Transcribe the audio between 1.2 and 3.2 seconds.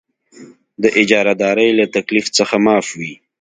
دارۍ له تکلیف څخه معاف وي.